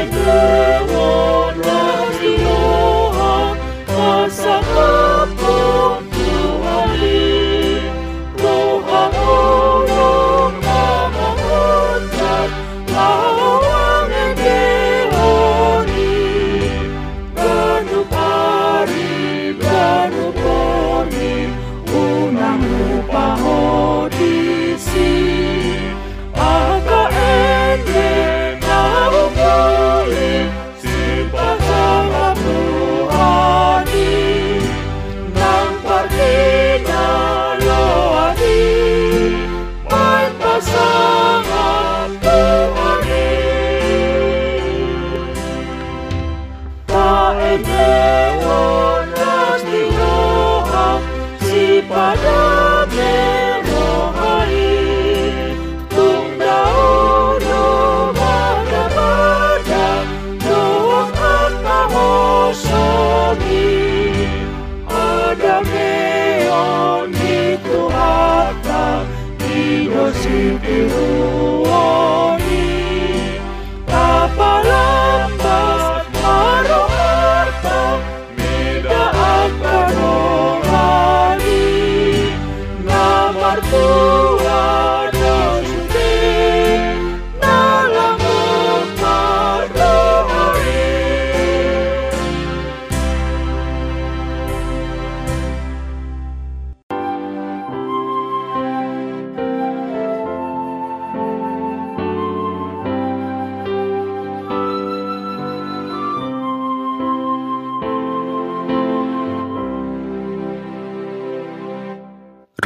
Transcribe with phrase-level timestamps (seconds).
[0.00, 0.69] Hallelujah.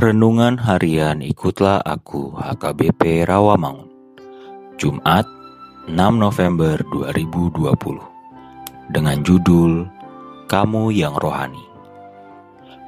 [0.05, 3.88] Renungan Harian Ikutlah Aku HKBP Rawamangun.
[4.76, 5.25] Jumat
[5.88, 9.88] 6 November 2020 Dengan judul
[10.44, 11.65] Kamu Yang Rohani.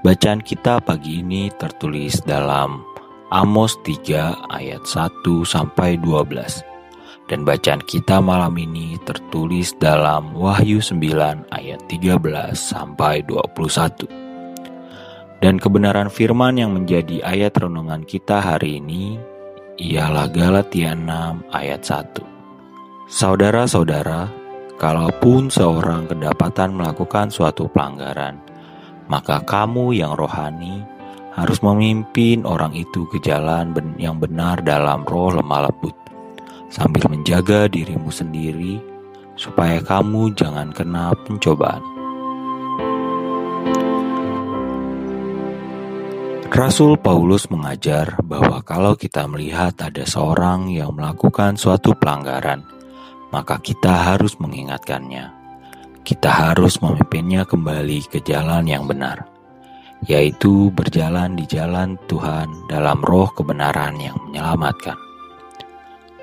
[0.05, 2.85] Bacaan kita pagi ini tertulis dalam
[3.33, 11.49] Amos 3 ayat 1 sampai 12 dan bacaan kita malam ini tertulis dalam Wahyu 9
[11.49, 14.26] ayat 13 sampai 21.
[15.37, 19.21] Dan kebenaran firman yang menjadi ayat renungan kita hari ini
[19.77, 22.25] ialah Galatia 6 ayat 1.
[23.07, 24.33] Saudara-saudara,
[24.81, 28.41] kalaupun seorang kedapatan melakukan suatu pelanggaran,
[29.13, 30.81] maka kamu yang rohani
[31.37, 35.95] harus memimpin orang itu ke jalan yang benar dalam roh lemah lembut,
[36.73, 38.81] sambil menjaga dirimu sendiri
[39.37, 41.96] supaya kamu jangan kena pencobaan.
[46.57, 52.65] Rasul Paulus mengajar bahwa kalau kita melihat ada seorang yang melakukan suatu pelanggaran,
[53.29, 55.37] maka kita harus mengingatkannya.
[56.01, 59.29] Kita harus memimpinnya kembali ke jalan yang benar,
[60.09, 64.97] yaitu berjalan di jalan Tuhan dalam roh kebenaran yang menyelamatkan.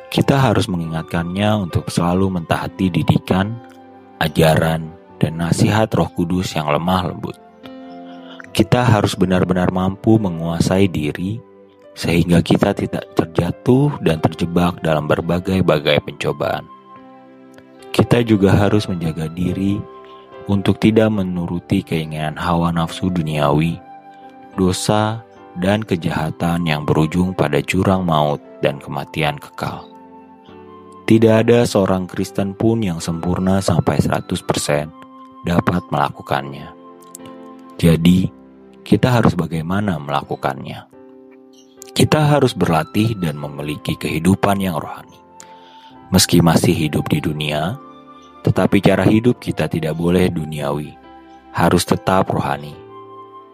[0.09, 3.53] Kita harus mengingatkannya untuk selalu mentaati didikan,
[4.17, 7.37] ajaran, dan nasihat Roh Kudus yang lemah lembut.
[8.53, 11.41] Kita harus benar-benar mampu menguasai diri
[11.97, 16.65] sehingga kita tidak terjatuh dan terjebak dalam berbagai-bagai pencobaan.
[17.89, 19.81] Kita juga harus menjaga diri
[20.45, 23.77] untuk tidak menuruti keinginan hawa nafsu duniawi,
[24.53, 25.25] dosa,
[25.61, 29.85] dan kejahatan yang berujung pada jurang maut dan kematian kekal.
[31.09, 34.89] Tidak ada seorang Kristen pun yang sempurna sampai 100%
[35.45, 36.71] dapat melakukannya.
[37.75, 38.42] Jadi,
[38.83, 40.91] kita harus bagaimana melakukannya.
[41.95, 45.15] Kita harus berlatih dan memiliki kehidupan yang rohani.
[46.11, 47.79] Meski masih hidup di dunia,
[48.43, 50.93] tetapi cara hidup kita tidak boleh duniawi,
[51.55, 52.75] harus tetap rohani.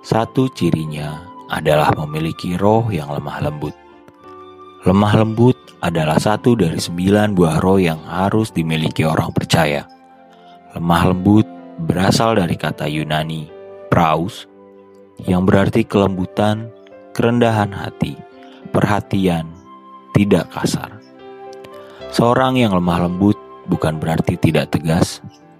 [0.01, 1.21] Satu cirinya
[1.53, 3.75] adalah memiliki roh yang lemah lembut.
[4.88, 5.56] Lemah lembut
[5.86, 9.86] adalah satu dari sembilan buah roh yang harus dimiliki orang percaya.
[10.74, 11.45] Lemah lembut
[11.86, 13.51] berasal dari kata Yunani
[13.92, 14.48] praus
[15.27, 16.71] yang berarti kelembutan,
[17.12, 18.16] kerendahan hati,
[18.71, 19.50] perhatian,
[20.16, 21.00] tidak kasar.
[22.10, 23.36] Seorang yang lemah lembut
[23.68, 25.19] bukan berarti tidak tegas,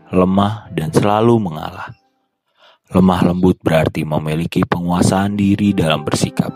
[0.10, 1.92] lemah, dan selalu mengalah.
[2.90, 6.50] Lemah lembut berarti memiliki penguasaan diri dalam bersikap,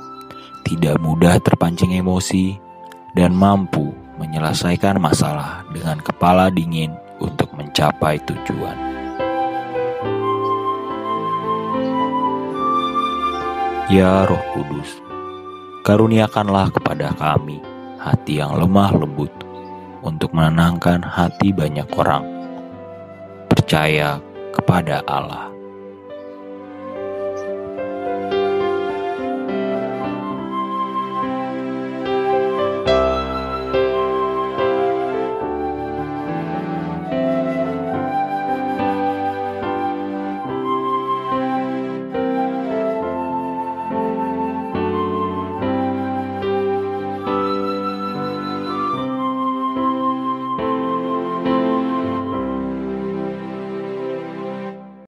[0.66, 2.58] tidak mudah terpancing emosi,
[3.14, 8.93] dan mampu menyelesaikan masalah dengan kepala dingin untuk mencapai tujuan.
[13.92, 15.04] Ya Roh Kudus,
[15.84, 17.60] karuniakanlah kepada kami
[18.00, 19.28] hati yang lemah lembut
[20.00, 22.24] untuk menenangkan hati banyak orang
[23.52, 24.24] percaya
[24.56, 25.53] kepada Allah.